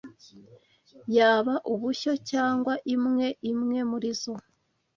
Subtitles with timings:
[1.17, 4.33] yaba ubushyo cyangwa imwe imwe muri zo